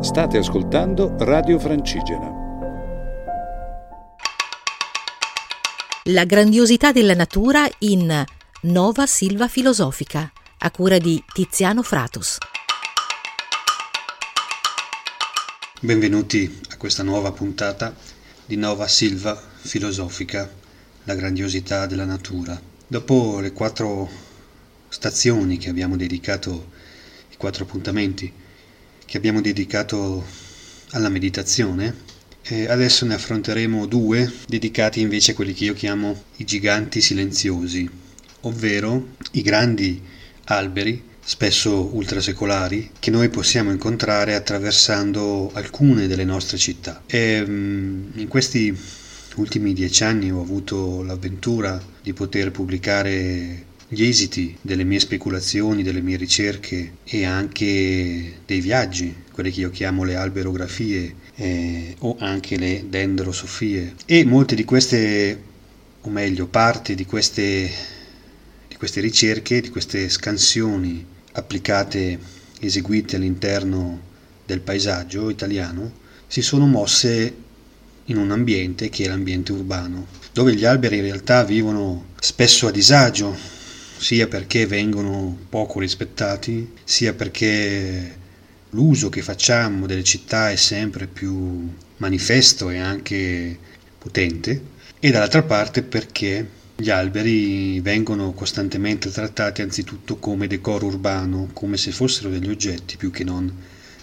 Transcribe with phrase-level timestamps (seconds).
[0.00, 2.30] State ascoltando Radio Francigena.
[6.04, 8.24] La grandiosità della natura in
[8.62, 12.38] Nova Silva Filosofica, a cura di Tiziano Fratus.
[15.80, 17.92] Benvenuti a questa nuova puntata
[18.46, 20.48] di Nova Silva Filosofica,
[21.02, 22.58] la grandiosità della natura.
[22.86, 24.08] Dopo le quattro
[24.88, 26.68] stazioni che abbiamo dedicato,
[27.30, 28.46] i quattro appuntamenti
[29.08, 30.22] che abbiamo dedicato
[30.90, 31.94] alla meditazione,
[32.42, 37.88] e adesso ne affronteremo due dedicati invece a quelli che io chiamo i giganti silenziosi,
[38.42, 40.02] ovvero i grandi
[40.44, 47.02] alberi, spesso ultrasecolari, che noi possiamo incontrare attraversando alcune delle nostre città.
[47.06, 48.76] E, mm, in questi
[49.36, 56.02] ultimi dieci anni ho avuto l'avventura di poter pubblicare gli esiti delle mie speculazioni, delle
[56.02, 62.58] mie ricerche e anche dei viaggi, quelle che io chiamo le alberografie eh, o anche
[62.58, 63.94] le dendrosofie.
[64.04, 65.42] E molte di queste,
[66.02, 67.70] o meglio, parte di queste,
[68.68, 74.02] di queste ricerche, di queste scansioni applicate, eseguite all'interno
[74.44, 77.34] del paesaggio italiano, si sono mosse
[78.06, 82.70] in un ambiente che è l'ambiente urbano, dove gli alberi in realtà vivono spesso a
[82.70, 83.56] disagio,
[83.98, 88.16] sia perché vengono poco rispettati, sia perché
[88.70, 93.58] l'uso che facciamo delle città è sempre più manifesto e anche
[93.98, 94.62] potente,
[95.00, 101.90] e dall'altra parte perché gli alberi vengono costantemente trattati anzitutto come decoro urbano, come se
[101.90, 103.52] fossero degli oggetti più che non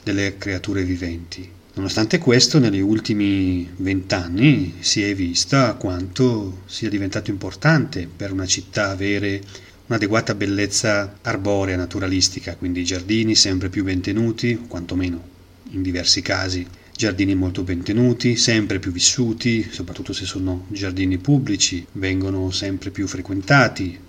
[0.03, 1.49] delle creature viventi.
[1.75, 8.89] Nonostante questo, negli ultimi vent'anni si è vista quanto sia diventato importante per una città
[8.89, 9.41] avere
[9.87, 15.33] un'adeguata bellezza arborea naturalistica, quindi giardini sempre più ben tenuti, quantomeno
[15.71, 21.85] in diversi casi giardini molto ben tenuti, sempre più vissuti, soprattutto se sono giardini pubblici,
[21.93, 23.99] vengono sempre più frequentati.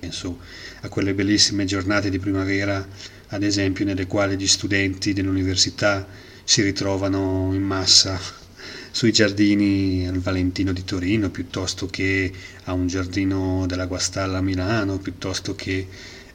[0.00, 0.38] Penso
[0.80, 2.86] a quelle bellissime giornate di primavera,
[3.28, 6.06] ad esempio, nelle quali gli studenti dell'università
[6.42, 8.18] si ritrovano in massa
[8.90, 12.32] sui giardini al Valentino di Torino piuttosto che
[12.64, 15.86] a un giardino della Guastalla a Milano piuttosto che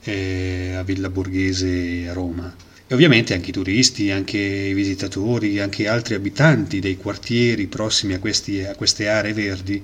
[0.02, 2.56] eh, a Villa Borghese a Roma.
[2.88, 8.20] E ovviamente anche i turisti, anche i visitatori, anche altri abitanti dei quartieri prossimi a,
[8.20, 9.84] questi, a queste aree verdi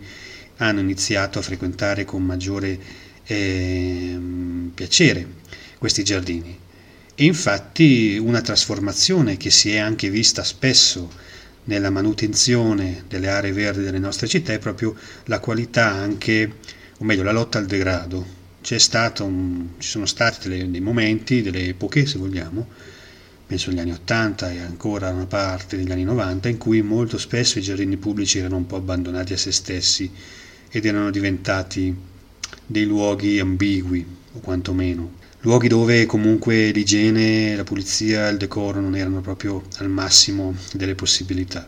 [0.58, 2.78] hanno iniziato a frequentare con maggiore
[3.26, 4.20] eh,
[4.74, 5.26] piacere
[5.80, 6.58] questi giardini.
[7.16, 11.10] E infatti una trasformazione che si è anche vista spesso
[11.66, 14.96] nella manutenzione delle aree verdi delle nostre città è proprio
[15.26, 16.56] la qualità anche,
[16.98, 18.40] o meglio la lotta al degrado.
[19.20, 22.68] Un, ci sono stati delle, dei momenti, delle epoche se vogliamo,
[23.48, 27.58] penso agli anni 80 e ancora una parte degli anni 90, in cui molto spesso
[27.58, 30.12] i giardini pubblici erano un po' abbandonati a se stessi
[30.70, 31.94] ed erano diventati
[32.66, 39.22] dei luoghi ambigui, o quantomeno luoghi dove comunque l'igiene, la pulizia il decoro non erano
[39.22, 41.68] proprio al massimo delle possibilità.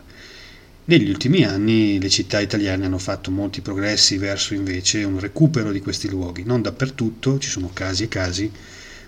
[0.86, 5.80] Negli ultimi anni le città italiane hanno fatto molti progressi verso invece un recupero di
[5.80, 8.50] questi luoghi, non dappertutto, ci sono casi e casi,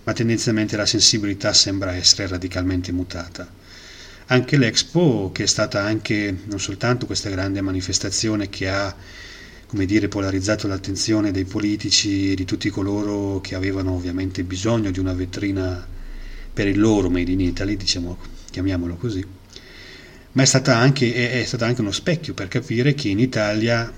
[0.03, 3.49] ma tendenzialmente la sensibilità sembra essere radicalmente mutata.
[4.29, 8.93] Anche l'Expo, che è stata anche non soltanto questa grande manifestazione che ha
[9.67, 15.01] come dire, polarizzato l'attenzione dei politici e di tutti coloro che avevano ovviamente bisogno di
[15.01, 15.87] una vetrina
[16.53, 18.17] per il loro Made in Italy, diciamo,
[18.51, 19.25] chiamiamolo così,
[20.33, 23.93] ma è stata, anche, anche uno specchio per capire che in Italia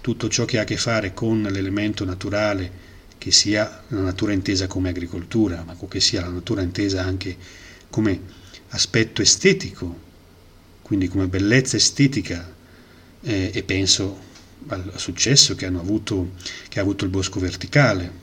[0.00, 2.82] tutto ciò che ha a che fare con l'elemento naturale,
[3.16, 7.36] che sia la natura intesa come agricoltura, ma che sia la natura intesa anche
[7.88, 8.20] come
[8.68, 9.98] aspetto estetico,
[10.82, 12.52] quindi come bellezza estetica,
[13.22, 14.32] eh, e penso
[14.68, 16.32] al successo che, avuto,
[16.68, 18.22] che ha avuto il bosco verticale,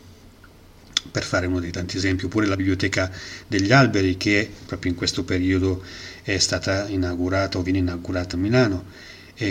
[1.09, 3.11] per fare uno dei tanti esempi, oppure la biblioteca
[3.47, 5.83] degli alberi che proprio in questo periodo
[6.23, 8.85] è stata inaugurata o viene inaugurata a Milano,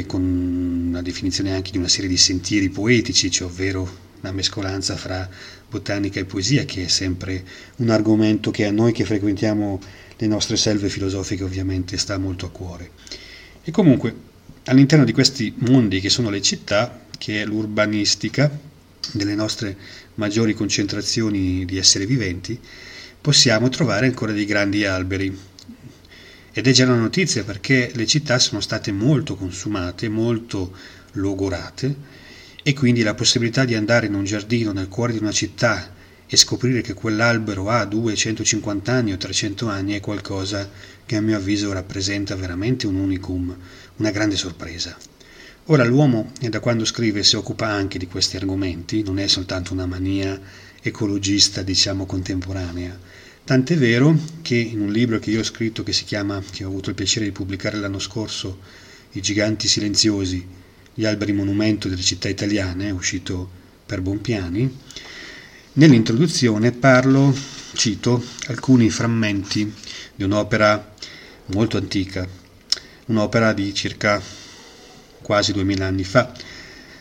[0.06, 5.28] con una definizione anche di una serie di sentieri poetici, cioè ovvero una mescolanza fra
[5.68, 7.44] botanica e poesia, che è sempre
[7.76, 9.80] un argomento che a noi che frequentiamo
[10.16, 12.90] le nostre selve filosofiche ovviamente sta molto a cuore.
[13.64, 14.14] E comunque
[14.64, 18.50] all'interno di questi mondi che sono le città, che è l'urbanistica
[19.12, 19.76] delle nostre
[20.14, 22.58] maggiori concentrazioni di esseri viventi,
[23.20, 25.36] possiamo trovare ancora dei grandi alberi.
[26.52, 30.74] Ed è già una notizia perché le città sono state molto consumate, molto
[31.12, 32.18] logorate
[32.62, 35.94] e quindi la possibilità di andare in un giardino nel cuore di una città
[36.26, 40.70] e scoprire che quell'albero ha 250 anni o 300 anni è qualcosa
[41.10, 43.52] che a mio avviso rappresenta veramente un unicum,
[43.96, 44.96] una grande sorpresa.
[45.64, 49.86] Ora l'uomo, da quando scrive, si occupa anche di questi argomenti, non è soltanto una
[49.86, 50.40] mania
[50.80, 52.96] ecologista, diciamo, contemporanea.
[53.42, 56.68] Tant'è vero che in un libro che io ho scritto che si chiama, che ho
[56.68, 58.60] avuto il piacere di pubblicare l'anno scorso,
[59.10, 60.46] I giganti silenziosi,
[60.94, 63.50] gli alberi monumento delle città italiane, uscito
[63.84, 64.78] per Bompiani,
[65.72, 67.36] nell'introduzione parlo,
[67.72, 69.74] cito, alcuni frammenti
[70.14, 70.89] di un'opera
[71.52, 72.26] molto antica,
[73.06, 74.20] un'opera di circa
[75.22, 76.32] quasi duemila anni fa,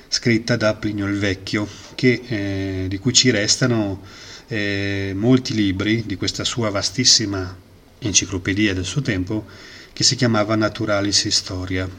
[0.08, 4.02] scritta da Plinio il Vecchio, che, eh, di cui ci restano
[4.48, 7.58] eh, molti libri di questa sua vastissima
[8.00, 9.46] enciclopedia del suo tempo,
[9.94, 11.90] che si chiamava Naturalis Historia.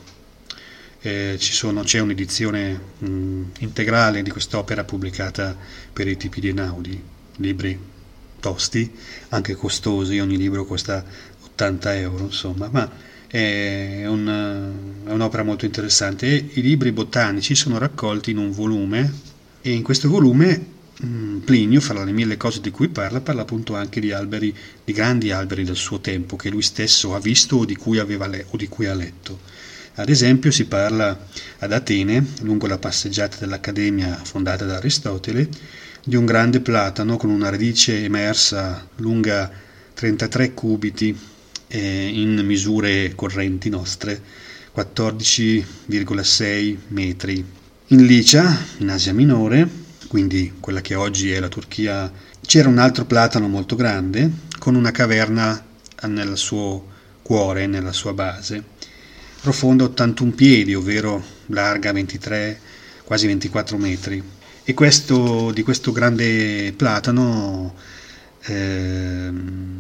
[1.03, 5.57] Eh, sono, c'è un'edizione mh, integrale di quest'opera pubblicata
[5.93, 7.03] per i tipi di Einaudi,
[7.37, 7.79] libri
[8.41, 8.91] tosti,
[9.29, 11.05] anche costosi, ogni libro costa
[11.61, 12.91] 80 euro, insomma, ma
[13.27, 14.73] è, un,
[15.05, 19.13] è un'opera molto interessante e i libri botanici sono raccolti in un volume
[19.61, 24.01] e in questo volume Plinio, fra le mille cose di cui parla, parla appunto anche
[24.01, 24.55] di alberi,
[24.85, 28.47] di grandi alberi del suo tempo che lui stesso ha visto o di cui, le-
[28.51, 29.41] o di cui ha letto.
[29.95, 31.19] Ad esempio si parla
[31.59, 35.49] ad Atene, lungo la passeggiata dell'Accademia fondata da Aristotele,
[36.05, 39.51] di un grande platano con una radice emersa lunga
[39.95, 41.17] 33 cubiti
[41.73, 44.21] eh, in misure correnti nostre,
[44.75, 47.45] 14,6 metri.
[47.87, 49.69] In Licia, in Asia Minore,
[50.09, 52.11] quindi quella che oggi è la Turchia,
[52.45, 54.29] c'era un altro platano molto grande
[54.59, 55.65] con una caverna
[56.09, 56.89] nel suo
[57.23, 58.63] cuore, nella sua base,
[59.41, 62.61] profonda 81 piedi, ovvero larga 23,
[63.05, 64.23] quasi 24 metri.
[64.65, 67.75] E questo, di questo grande platano,
[68.43, 69.33] eh,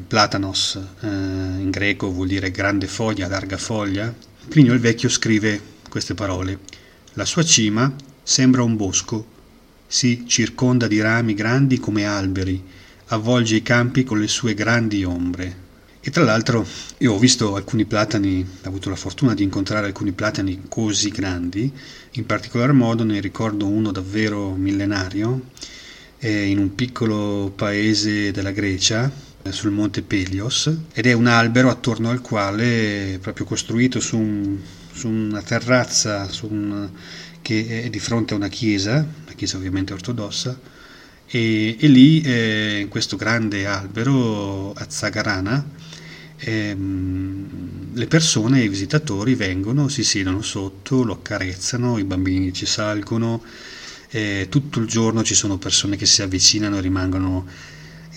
[0.07, 4.15] platanos eh, in greco vuol dire grande foglia, larga foglia,
[4.49, 6.59] Plinio il Vecchio scrive queste parole.
[7.13, 9.27] La sua cima sembra un bosco,
[9.87, 12.63] si circonda di rami grandi come alberi,
[13.07, 15.69] avvolge i campi con le sue grandi ombre.
[16.01, 16.67] E tra l'altro
[16.99, 21.71] io ho visto alcuni platani, ho avuto la fortuna di incontrare alcuni platani così grandi,
[22.13, 25.43] in particolar modo ne ricordo uno davvero millenario,
[26.21, 29.11] eh, in un piccolo paese della Grecia,
[29.49, 34.59] sul monte Pelios, ed è un albero attorno al quale, proprio costruito su, un,
[34.93, 36.89] su una terrazza su un,
[37.43, 40.59] che è di fronte a una chiesa, una chiesa ovviamente ortodossa,
[41.27, 45.65] e, e lì eh, in questo grande albero a Zagarana
[46.41, 53.43] ehm, le persone, i visitatori vengono, si siedono sotto, lo accarezzano, i bambini ci salgono,
[54.11, 57.47] eh, tutto il giorno ci sono persone che si avvicinano e rimangono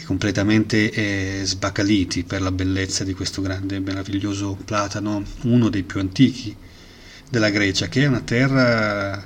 [0.06, 6.56] completamente eh, sbacaliti per la bellezza di questo grande meraviglioso platano, uno dei più antichi
[7.30, 9.26] della Grecia, che è una terra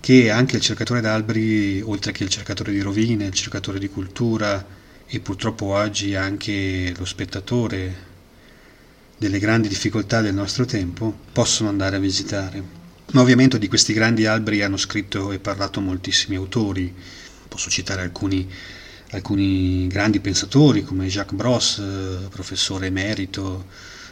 [0.00, 4.64] che anche il cercatore d'alberi, oltre che il cercatore di rovine, il cercatore di cultura,
[5.06, 8.12] e purtroppo oggi anche lo spettatore
[9.16, 12.83] delle grandi difficoltà del nostro tempo possono andare a visitare.
[13.12, 16.92] Ma ovviamente di questi grandi alberi hanno scritto e parlato moltissimi autori,
[17.46, 18.50] posso citare alcuni,
[19.10, 23.66] alcuni grandi pensatori come Jacques Bros, eh, professore emerito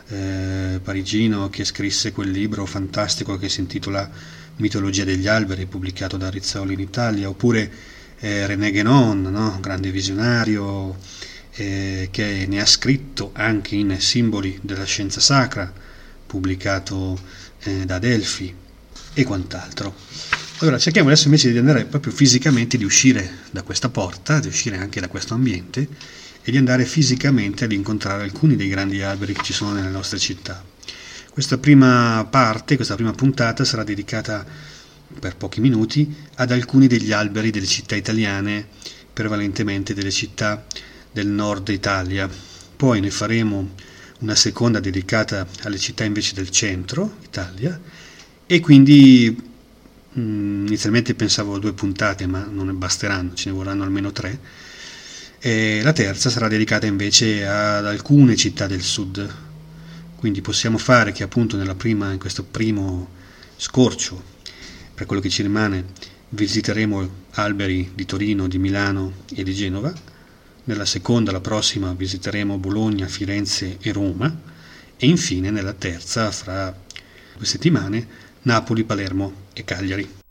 [0.09, 4.09] eh, parigino, che scrisse quel libro fantastico che si intitola
[4.57, 7.73] Mitologia degli alberi, pubblicato da Rizzoli in Italia, oppure
[8.21, 9.59] eh, René Guénon, no?
[9.61, 10.97] grande visionario,
[11.55, 15.73] eh, che ne ha scritto anche in Simboli della scienza sacra,
[16.27, 17.19] pubblicato
[17.65, 18.61] eh, da Delfi
[19.15, 19.95] e quant'altro.
[20.59, 24.77] Allora cerchiamo adesso invece di andare proprio fisicamente, di uscire da questa porta, di uscire
[24.77, 25.89] anche da questo ambiente
[26.41, 30.19] e di andare fisicamente ad incontrare alcuni dei grandi alberi che ci sono nelle nostre
[30.19, 30.63] città.
[31.31, 34.45] Questa prima parte, questa prima puntata sarà dedicata
[35.19, 38.67] per pochi minuti ad alcuni degli alberi delle città italiane,
[39.13, 40.65] prevalentemente delle città
[41.11, 42.29] del nord Italia.
[42.77, 43.71] Poi ne faremo
[44.21, 47.81] una seconda dedicata alle città invece del centro Italia
[48.53, 49.35] e quindi
[50.13, 54.39] mh, mm, inizialmente pensavo a due puntate ma non basteranno, ce ne vorranno almeno tre.
[55.39, 59.27] E la terza sarà dedicata invece ad alcune città del sud.
[60.17, 63.09] Quindi possiamo fare che appunto prima, in questo primo
[63.57, 64.23] scorcio
[64.93, 65.87] per quello che ci rimane
[66.29, 69.91] visiteremo alberi di Torino, di Milano e di Genova.
[70.65, 74.41] Nella seconda, la prossima, visiteremo Bologna, Firenze e Roma.
[74.99, 76.77] E infine, nella terza, fra
[77.35, 80.22] due settimane, Napoli, Palermo e Cagliari.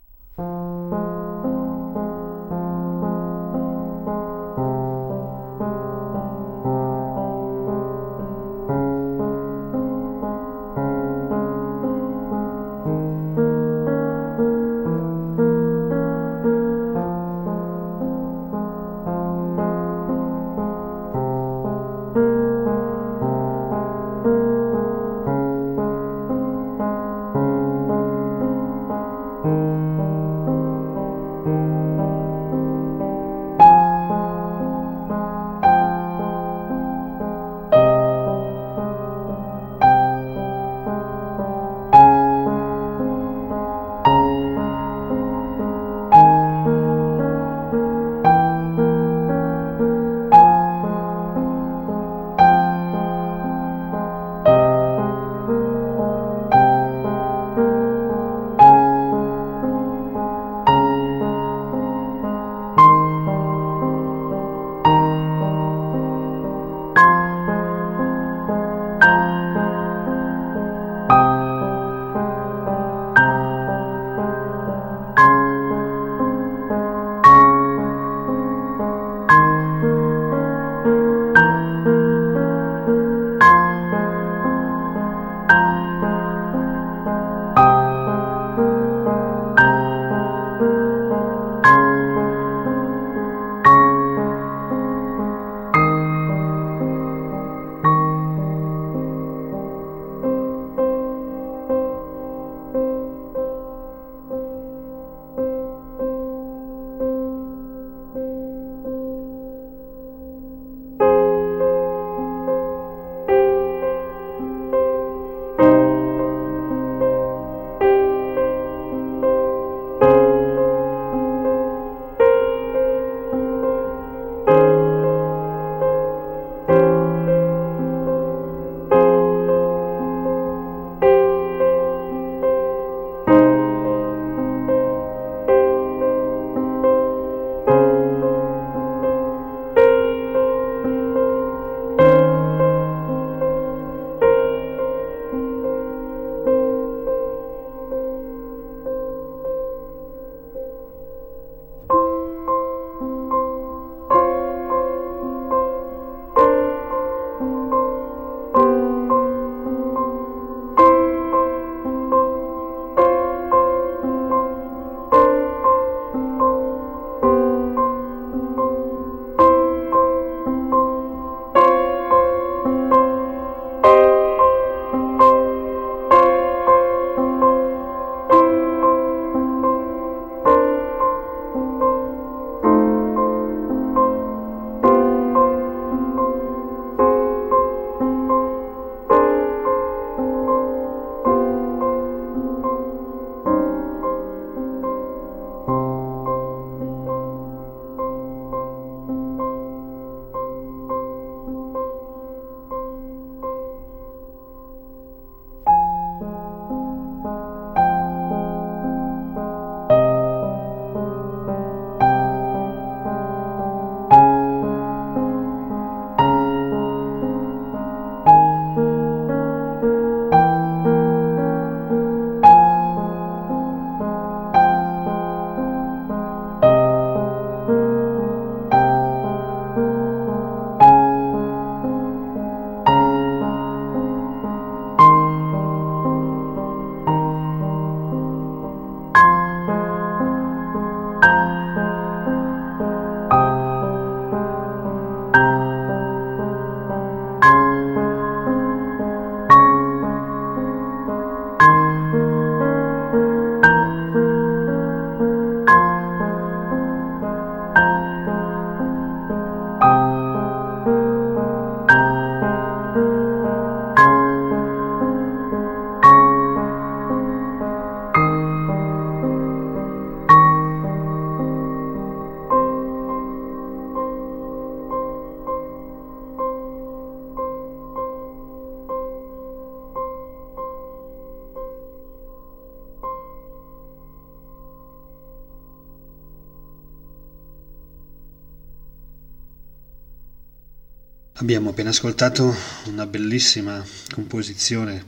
[291.42, 292.54] Abbiamo appena ascoltato
[292.86, 293.84] una bellissima
[294.14, 295.06] composizione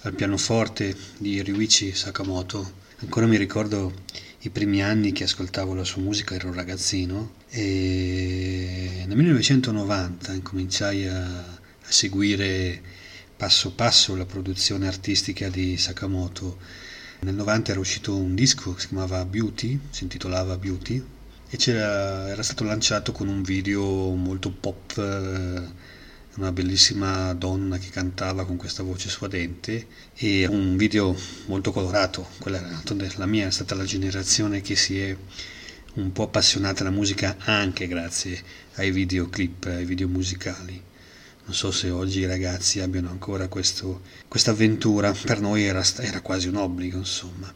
[0.00, 2.72] al pianoforte di Ryuichi Sakamoto.
[2.96, 3.92] Ancora mi ricordo
[4.40, 11.06] i primi anni che ascoltavo la sua musica, ero un ragazzino e nel 1990 incominciai
[11.06, 12.82] a, a seguire
[13.36, 16.58] passo passo la produzione artistica di Sakamoto.
[17.20, 21.00] Nel 90 era uscito un disco che si chiamava Beauty, si intitolava Beauty,
[21.52, 25.88] e era stato lanciato con un video molto pop, eh,
[26.36, 31.12] una bellissima donna che cantava con questa voce suadente e un video
[31.46, 32.60] molto colorato, quella
[33.16, 35.16] la mia è stata la generazione che si è
[35.94, 38.40] un po' appassionata alla musica anche grazie
[38.74, 40.80] ai videoclip, ai video musicali.
[41.46, 46.46] Non so se oggi i ragazzi abbiano ancora questa avventura, per noi era, era quasi
[46.46, 47.52] un obbligo, insomma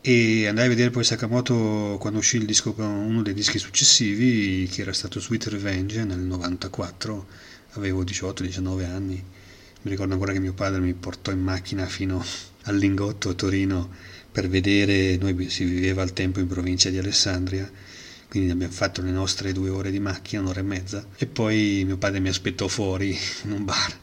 [0.00, 4.82] e andai a vedere poi Sakamoto quando uscì il disco, uno dei dischi successivi che
[4.82, 7.26] era stato Sweet Revenge nel 94
[7.72, 9.24] avevo 18-19 anni.
[9.82, 12.24] Mi ricordo ancora che mio padre mi portò in macchina fino
[12.62, 13.90] al Lingotto a Torino
[14.30, 17.70] per vedere noi si viveva al tempo in provincia di Alessandria
[18.28, 21.96] quindi abbiamo fatto le nostre due ore di macchina, un'ora e mezza, e poi mio
[21.96, 23.98] padre mi aspettò fuori in un bar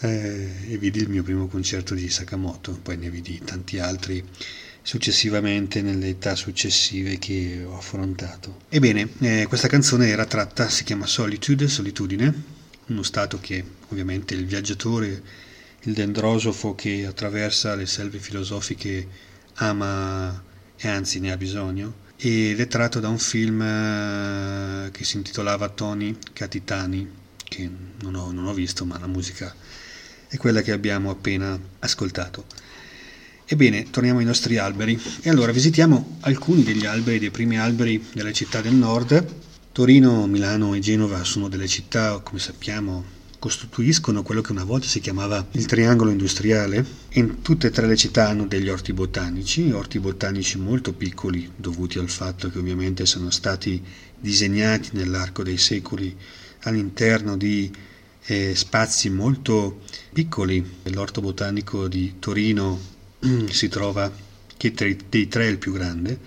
[0.00, 4.24] eh, e vidi il mio primo concerto di Sakamoto, poi ne vidi tanti altri
[4.82, 8.62] successivamente nelle età successive che ho affrontato.
[8.68, 12.42] Ebbene, eh, questa canzone era tratta, si chiama Solitude, solitudine,
[12.86, 15.22] uno stato che ovviamente il viaggiatore,
[15.82, 19.06] il dendrosofo che attraversa le selve filosofiche
[19.54, 20.42] ama
[20.76, 25.68] e anzi ne ha bisogno, ed è tratto da un film eh, che si intitolava
[25.68, 27.10] Tony Catitani,
[27.44, 27.70] che
[28.00, 29.54] non ho, non ho visto, ma la musica
[30.28, 32.46] è quella che abbiamo appena ascoltato.
[33.52, 38.32] Ebbene, torniamo ai nostri alberi e allora visitiamo alcuni degli alberi, dei primi alberi delle
[38.32, 39.26] città del nord.
[39.72, 43.04] Torino, Milano e Genova sono delle città, come sappiamo,
[43.38, 46.82] costituiscono quello che una volta si chiamava il triangolo industriale.
[47.10, 51.98] In tutte e tre le città hanno degli orti botanici, orti botanici molto piccoli, dovuti
[51.98, 53.82] al fatto che ovviamente sono stati
[54.18, 56.16] disegnati nell'arco dei secoli
[56.60, 57.70] all'interno di
[58.24, 60.64] eh, spazi molto piccoli.
[60.84, 62.91] L'orto botanico di Torino
[63.50, 64.10] si trova,
[64.56, 64.72] che
[65.08, 66.18] dei tre è il più grande,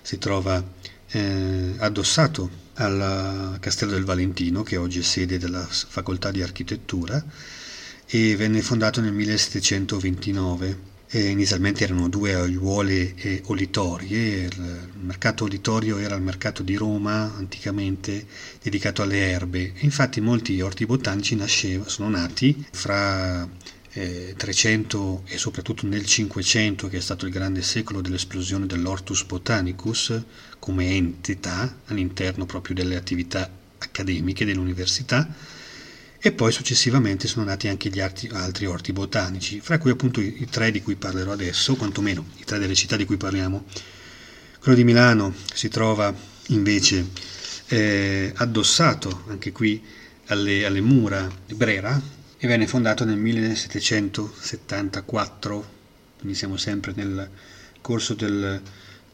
[0.00, 0.62] si trova
[1.08, 7.22] eh, addossato al Castello del Valentino, che oggi è sede della Facoltà di Architettura,
[8.06, 10.92] e venne fondato nel 1729.
[11.06, 17.32] E inizialmente erano due aiuole e olitorie, il mercato olitorio era il mercato di Roma
[17.36, 18.26] anticamente
[18.60, 23.48] dedicato alle erbe, infatti molti orti botanici nascevano, sono nati fra
[23.94, 30.20] eh, 300 e soprattutto nel 500, che è stato il grande secolo dell'esplosione dell'Ortus Botanicus
[30.58, 35.28] come entità all'interno proprio delle attività accademiche dell'università,
[36.18, 40.42] e poi successivamente sono nati anche gli altri, altri orti botanici, fra cui appunto i,
[40.42, 43.64] i tre di cui parlerò adesso, quantomeno i tre delle città di cui parliamo.
[44.58, 46.12] Quello di Milano si trova
[46.48, 47.06] invece
[47.66, 49.82] eh, addossato anche qui
[50.26, 52.00] alle, alle mura di Brera,
[52.44, 55.68] e venne fondato nel 1774,
[56.18, 57.26] quindi siamo sempre nel
[57.80, 58.60] corso del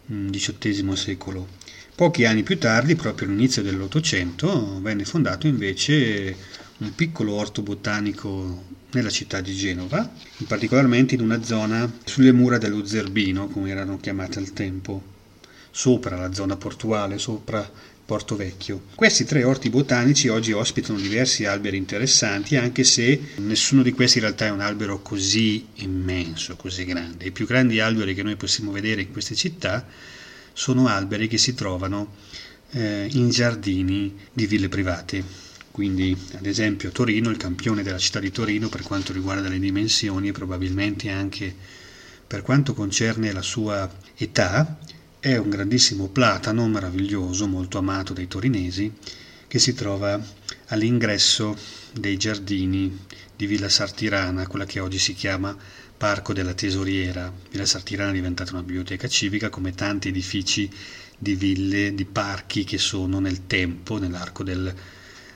[0.09, 1.47] XVIII mm, secolo.
[1.95, 6.35] Pochi anni più tardi, proprio all'inizio dell'Ottocento, venne fondato invece
[6.79, 12.59] un piccolo orto botanico nella città di Genova, in particolarmente in una zona sulle mura
[12.59, 15.01] dello Zerbino, come erano chiamate al tempo,
[15.71, 17.71] sopra la zona portuale, sopra
[18.11, 18.87] Porto Vecchio.
[18.96, 24.25] Questi tre orti botanici oggi ospitano diversi alberi interessanti, anche se nessuno di questi in
[24.25, 27.27] realtà è un albero così immenso, così grande.
[27.27, 29.87] I più grandi alberi che noi possiamo vedere in queste città
[30.53, 32.14] sono alberi che si trovano
[32.73, 35.23] eh, in giardini di ville private.
[35.70, 40.31] Quindi, ad esempio, Torino, il campione della città di Torino per quanto riguarda le dimensioni
[40.31, 41.55] e probabilmente anche
[42.27, 44.81] per quanto concerne la sua età,
[45.20, 48.90] è un grandissimo platano meraviglioso, molto amato dai torinesi,
[49.46, 50.18] che si trova
[50.68, 51.54] all'ingresso
[51.92, 53.04] dei giardini
[53.37, 55.54] di Villa Sartirana, quella che oggi si chiama
[55.94, 57.30] Parco della Tesoriera.
[57.50, 60.70] Villa Sartirana è diventata una biblioteca civica come tanti edifici
[61.18, 64.74] di ville, di parchi che sono nel tempo, nell'arco del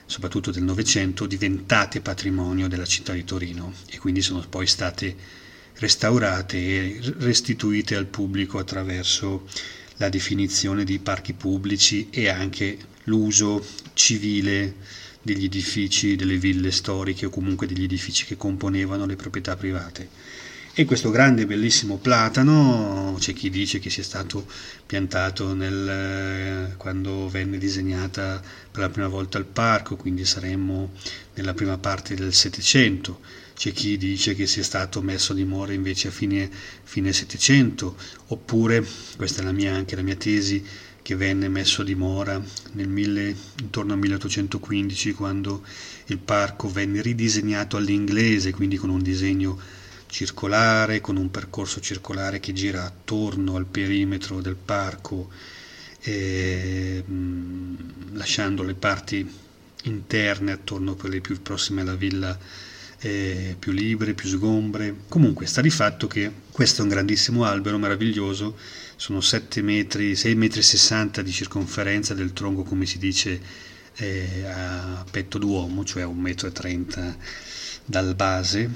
[0.07, 5.15] soprattutto del Novecento, diventate patrimonio della città di Torino e quindi sono poi state
[5.77, 9.47] restaurate e restituite al pubblico attraverso
[9.97, 14.75] la definizione di parchi pubblici e anche l'uso civile
[15.21, 20.09] degli edifici, delle ville storiche o comunque degli edifici che componevano le proprietà private.
[20.77, 24.45] E questo grande e bellissimo platano, c'è chi dice che sia stato
[24.85, 30.91] piantato nel, eh, quando venne disegnata per la prima volta il parco, quindi saremmo
[31.35, 33.21] nella prima parte del Settecento.
[33.55, 36.49] C'è chi dice che sia stato messo a dimora invece a fine,
[36.83, 37.95] fine Settecento,
[38.27, 40.63] oppure, questa è la mia, anche la mia tesi,
[41.01, 45.63] che venne messo a dimora nel mille, intorno al 1815 quando
[46.07, 49.57] il parco venne ridisegnato all'inglese, quindi con un disegno
[50.07, 55.29] circolare, con un percorso circolare che gira attorno al perimetro del parco,
[56.01, 57.03] eh,
[58.11, 59.29] lasciando le parti
[59.83, 62.37] interne attorno quelle più prossime alla villa
[63.05, 64.95] eh, più libere, più sgombre.
[65.07, 68.57] Comunque sta di fatto che questo è un grandissimo albero meraviglioso,
[68.95, 73.39] sono 7 metri, 6,60 metri di circonferenza del tronco, come si dice
[73.97, 77.15] eh, a petto d'uomo, cioè a 1,30 m
[77.85, 78.71] dal base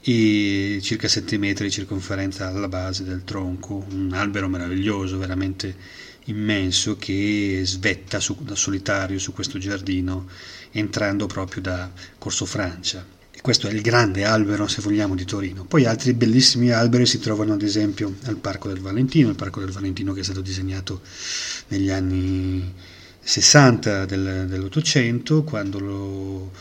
[0.00, 5.76] e circa 7 metri di circonferenza alla base del tronco, un albero meraviglioso, veramente
[6.24, 10.26] immenso che svetta su, da solitario su questo giardino
[10.72, 13.18] entrando proprio da Corso Francia.
[13.42, 15.64] Questo è il grande albero, se vogliamo, di Torino.
[15.64, 19.70] Poi altri bellissimi alberi si trovano ad esempio al Parco del Valentino, il Parco del
[19.70, 21.00] Valentino che è stato disegnato
[21.68, 22.72] negli anni
[23.20, 26.52] 60 del, dell'Ottocento, quando lo,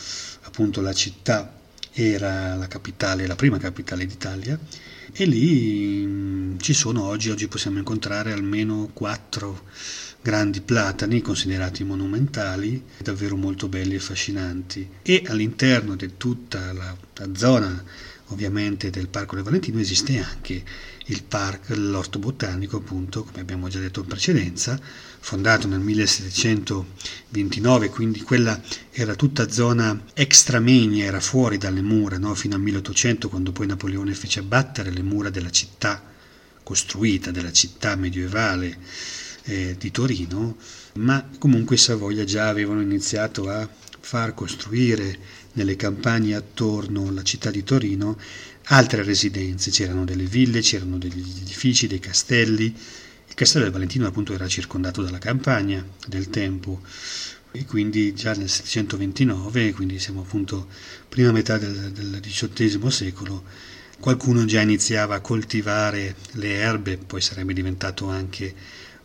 [0.44, 1.54] appunto la città
[1.92, 4.58] era la capitale, la prima capitale d'Italia
[5.12, 9.64] e lì mm, ci sono oggi, oggi possiamo incontrare almeno quattro
[10.22, 17.28] grandi platani considerati monumentali, davvero molto belli e affascinanti e all'interno di tutta la, la
[17.36, 17.84] zona
[18.32, 20.64] ovviamente del Parco del Valentino esiste anche
[21.06, 24.80] il parco, l'orto botanico appunto, come abbiamo già detto in precedenza,
[25.20, 32.36] fondato nel 1729, quindi quella era tutta zona extramenia, era fuori dalle mura, no?
[32.36, 36.04] fino al 1800 quando poi Napoleone fece abbattere le mura della città
[36.62, 38.78] costruita, della città medievale
[39.50, 40.58] eh, di Torino,
[40.94, 43.68] ma comunque i Savoia già avevano iniziato a
[44.00, 45.18] far costruire
[45.54, 48.18] nelle campagne attorno alla città di Torino
[48.72, 52.66] altre residenze, c'erano delle ville, c'erano degli edifici, dei castelli.
[52.66, 56.82] Il castello del Valentino appunto era circondato dalla campagna del tempo
[57.52, 60.68] e quindi già nel 729, quindi siamo appunto
[61.08, 63.44] prima metà del, del XVIII secolo,
[64.00, 68.54] qualcuno già iniziava a coltivare le erbe, poi sarebbe diventato anche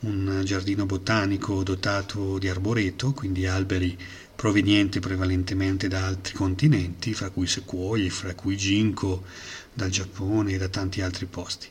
[0.05, 3.97] un giardino botanico dotato di arboreto, quindi alberi
[4.35, 9.25] provenienti prevalentemente da altri continenti, fra cui sequoie, fra cui ginkgo,
[9.73, 11.69] dal Giappone e da tanti altri posti.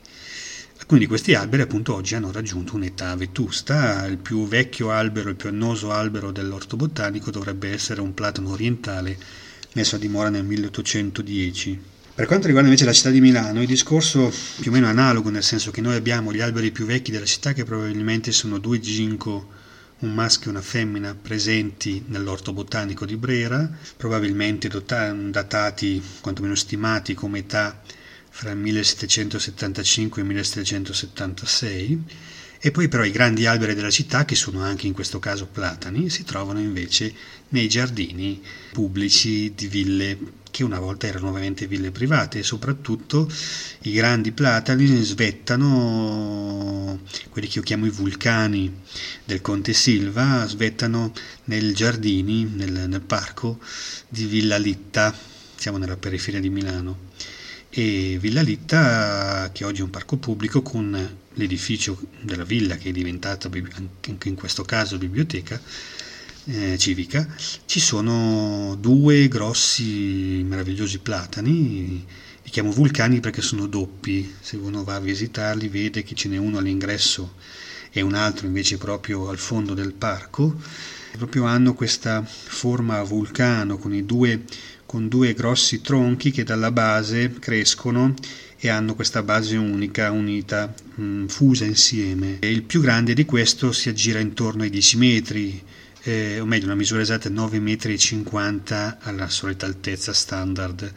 [0.86, 5.48] Quindi questi alberi appunto oggi hanno raggiunto un'età vetusta, il più vecchio albero, il più
[5.48, 9.16] annoso albero dell'orto botanico dovrebbe essere un platano orientale
[9.74, 11.92] messo a dimora nel 1810.
[12.16, 15.42] Per quanto riguarda invece la città di Milano, il discorso più o meno analogo, nel
[15.42, 19.48] senso che noi abbiamo gli alberi più vecchi della città che probabilmente sono due ginkgo,
[19.98, 27.40] un maschio e una femmina presenti nell'orto botanico di Brera, probabilmente datati, quantomeno stimati come
[27.40, 27.82] età
[28.30, 32.02] fra il 1775 e il 1776
[32.60, 36.08] e poi però i grandi alberi della città, che sono anche in questo caso platani,
[36.08, 37.12] si trovano invece
[37.48, 43.28] nei giardini pubblici di ville che una volta erano ovviamente ville private e soprattutto
[43.80, 48.72] i grandi platani svettano, quelli che io chiamo i vulcani
[49.24, 51.12] del Conte Silva, svettano
[51.46, 53.58] nei giardini, nel, nel parco
[54.08, 55.12] di Villa Litta,
[55.56, 57.10] siamo nella periferia di Milano.
[57.68, 62.92] E Villa Litta che oggi è un parco pubblico con l'edificio della villa che è
[62.92, 65.60] diventata anche in questo caso biblioteca
[66.46, 67.26] eh, civica,
[67.66, 72.04] ci sono due grossi meravigliosi platani,
[72.42, 76.36] li chiamo vulcani perché sono doppi, se uno va a visitarli vede che ce n'è
[76.36, 77.34] uno all'ingresso
[77.90, 80.60] e un altro invece proprio al fondo del parco,
[81.16, 84.42] proprio hanno questa forma a vulcano con i due
[84.86, 88.14] con due grossi tronchi che dalla base crescono
[88.56, 92.38] e hanno questa base unica, unita, mh, fusa insieme.
[92.38, 95.62] E il più grande di questo si aggira intorno ai 10 metri,
[96.04, 97.98] eh, o meglio, la misura esatta è 9,50 metri
[99.00, 100.92] alla solita altezza standard.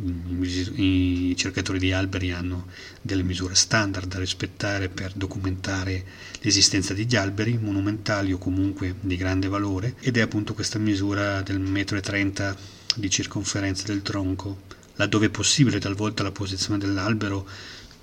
[0.00, 2.66] I cercatori di alberi hanno
[3.02, 6.04] delle misure standard da rispettare per documentare
[6.42, 11.60] l'esistenza degli alberi monumentali o comunque di grande valore ed è appunto questa misura del
[11.60, 12.56] 1,30 m
[12.94, 17.46] di circonferenza del tronco laddove possibile talvolta la posizione dell'albero,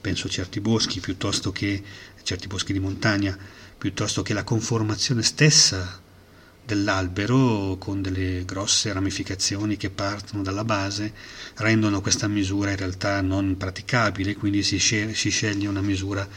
[0.01, 1.81] penso a certi boschi piuttosto che
[2.23, 3.37] certi boschi di montagna,
[3.77, 6.01] piuttosto che la conformazione stessa
[6.65, 11.13] dell'albero con delle grosse ramificazioni che partono dalla base
[11.57, 16.27] rendono questa misura in realtà non praticabile, quindi si sceglie, una misura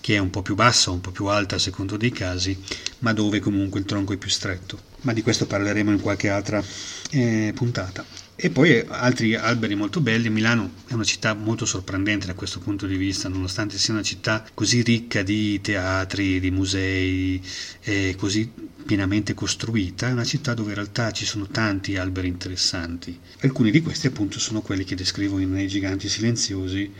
[0.00, 2.56] che è un po' più bassa un po' più alta a secondo dei casi,
[3.00, 4.80] ma dove comunque il tronco è più stretto.
[5.02, 6.62] Ma di questo parleremo in qualche altra
[7.10, 8.27] eh, puntata.
[8.40, 10.30] E poi altri alberi molto belli.
[10.30, 14.46] Milano è una città molto sorprendente da questo punto di vista, nonostante sia una città
[14.54, 17.42] così ricca di teatri, di musei,
[17.80, 18.48] e così
[18.86, 23.18] pienamente costruita, è una città dove in realtà ci sono tanti alberi interessanti.
[23.40, 26.92] Alcuni di questi appunto sono quelli che descrivo in Nei giganti silenziosi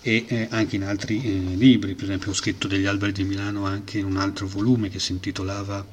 [0.00, 3.66] e eh, anche in altri eh, libri, per esempio ho scritto degli alberi di Milano
[3.66, 5.84] anche in un altro volume che si intitolava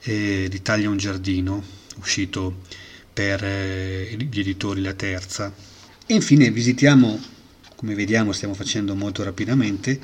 [0.00, 1.62] eh, L'Italia un giardino,
[1.98, 2.84] uscito
[3.16, 5.50] per eh, gli editori La Terza.
[6.06, 7.18] E infine visitiamo,
[7.74, 9.98] come vediamo stiamo facendo molto rapidamente,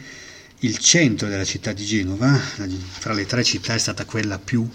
[0.60, 4.66] il centro della città di Genova, fra le tre città è stata quella più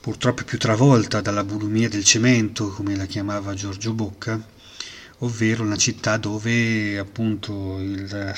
[0.00, 4.42] purtroppo più travolta dalla bulimia del cemento, come la chiamava Giorgio Bocca,
[5.18, 8.34] ovvero una città dove appunto il,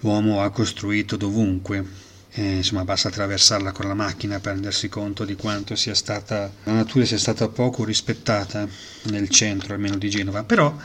[0.00, 1.84] l'uomo ha costruito dovunque,
[2.36, 6.72] eh, insomma basta attraversarla con la macchina per rendersi conto di quanto sia stata, la
[6.72, 8.66] natura sia stata poco rispettata
[9.04, 10.76] nel centro almeno di Genova, però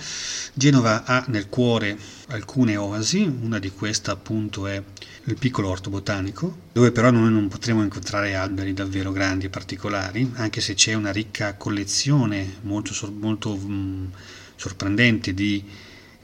[0.54, 4.82] Genova ha nel cuore alcune oasi, una di queste appunto è
[5.24, 10.32] il piccolo orto botanico, dove però noi non potremo incontrare alberi davvero grandi e particolari,
[10.36, 14.12] anche se c'è una ricca collezione molto, molto mh,
[14.56, 15.66] sorprendente di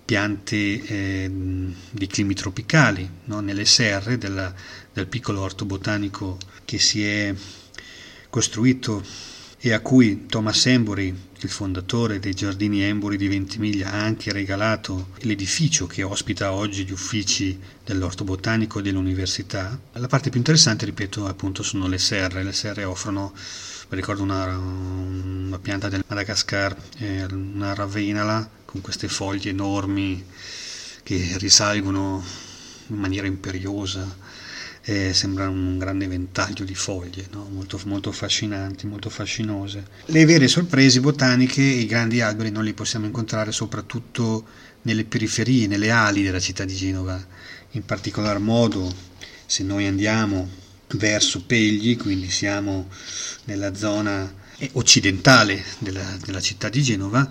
[0.06, 1.32] piante eh,
[1.90, 3.40] di climi tropicali, no?
[3.40, 4.54] nelle serre della,
[4.96, 7.36] del piccolo orto botanico che si è
[8.30, 9.04] costruito
[9.60, 15.10] e a cui Thomas Embury, il fondatore dei giardini Embury di Ventimiglia, ha anche regalato
[15.22, 19.78] l'edificio che ospita oggi gli uffici dell'orto botanico e dell'università.
[19.94, 22.44] La parte più interessante, ripeto, appunto sono le serre.
[22.44, 23.34] Le serre offrono,
[23.90, 30.24] ricordo una, una pianta del Madagascar, eh, una ravenala con queste foglie enormi
[31.04, 32.24] che risalgono
[32.88, 34.24] in maniera imperiosa
[34.88, 37.48] eh, sembra un grande ventaglio di foglie, no?
[37.52, 39.84] molto, molto affascinanti, molto fascinose.
[40.06, 44.46] Le vere sorprese botaniche e i grandi alberi non li possiamo incontrare soprattutto
[44.84, 47.20] nelle periferie, nelle ali della città di Genova,
[47.72, 48.94] in particolar modo
[49.48, 50.48] se noi andiamo
[50.98, 52.88] verso Pegli, quindi siamo
[53.46, 54.44] nella zona
[54.74, 57.28] occidentale della, della città di Genova,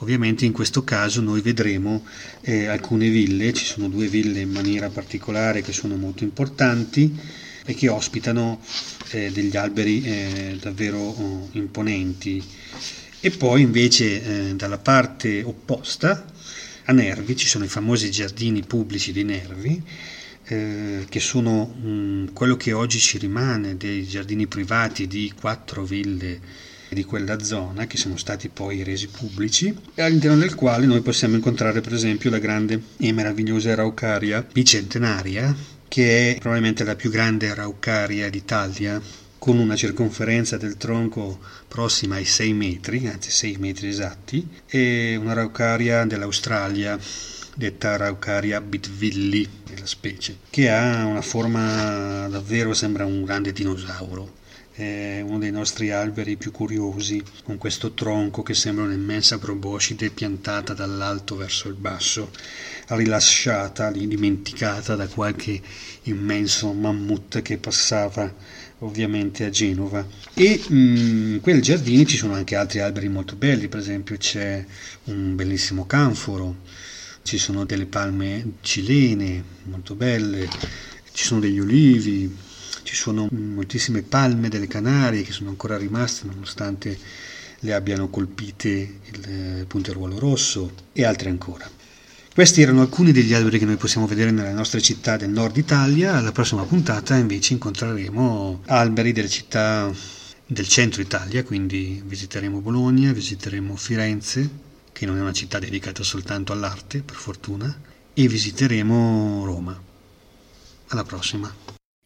[0.00, 2.04] Ovviamente in questo caso noi vedremo
[2.42, 7.12] eh, alcune ville, ci sono due ville in maniera particolare che sono molto importanti
[7.64, 8.60] e che ospitano
[9.10, 12.42] eh, degli alberi eh, davvero oh, imponenti.
[13.20, 16.24] E poi invece eh, dalla parte opposta,
[16.84, 19.82] a Nervi, ci sono i famosi giardini pubblici di Nervi,
[20.44, 25.84] eh, che sono mh, mm, quello che oggi ci rimane dei giardini privati di quattro
[25.84, 26.40] ville
[26.94, 31.34] di quella zona che sono stati poi resi pubblici e all'interno del quale noi possiamo
[31.34, 35.54] incontrare per esempio la grande e meravigliosa Araucaria bicentenaria
[35.88, 39.00] che è probabilmente la più grande Araucaria d'Italia
[39.38, 46.04] con una circonferenza del tronco prossima ai 6 metri, anzi 6 metri esatti, e un'Araucaria
[46.04, 46.98] dell'Australia
[47.54, 49.48] detta Araucaria bitvilli,
[49.78, 54.37] la specie, che ha una forma davvero sembra un grande dinosauro
[54.78, 60.72] è uno dei nostri alberi più curiosi, con questo tronco che sembra un'immensa proboscide piantata
[60.72, 62.30] dall'alto verso il basso,
[62.86, 65.60] rilasciata, dimenticata da qualche
[66.02, 68.32] immenso mammut che passava
[68.78, 70.06] ovviamente a Genova.
[70.34, 74.64] E mm, in quel giardino ci sono anche altri alberi molto belli, per esempio c'è
[75.06, 76.58] un bellissimo canforo,
[77.24, 80.48] ci sono delle palme cilene molto belle,
[81.10, 82.46] ci sono degli olivi,
[82.88, 86.98] ci sono moltissime palme delle Canarie che sono ancora rimaste nonostante
[87.58, 91.68] le abbiano colpite il eh, punteruolo rosso e altre ancora.
[92.32, 96.16] Questi erano alcuni degli alberi che noi possiamo vedere nelle nostre città del nord Italia.
[96.16, 99.92] Alla prossima puntata invece incontreremo alberi delle città
[100.46, 104.48] del centro Italia, quindi visiteremo Bologna, visiteremo Firenze,
[104.92, 107.80] che non è una città dedicata soltanto all'arte, per fortuna,
[108.14, 109.78] e visiteremo Roma.
[110.86, 111.67] Alla prossima.